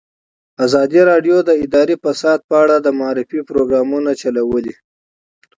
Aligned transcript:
ازادي 0.65 1.01
راډیو 1.11 1.37
د 1.43 1.49
اداري 1.65 1.95
فساد 2.03 2.39
په 2.49 2.55
اړه 2.63 2.75
د 2.81 2.87
معارفې 2.99 3.39
پروګرامونه 3.49 4.11
چلولي. 4.21 4.75